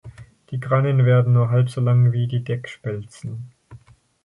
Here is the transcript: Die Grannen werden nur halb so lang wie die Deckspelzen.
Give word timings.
Die 0.49 0.59
Grannen 0.59 1.05
werden 1.05 1.33
nur 1.33 1.51
halb 1.51 1.69
so 1.69 1.79
lang 1.79 2.11
wie 2.11 2.25
die 2.27 2.43
Deckspelzen. 2.43 3.51